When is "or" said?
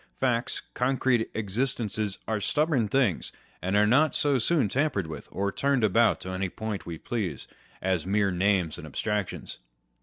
5.31-5.51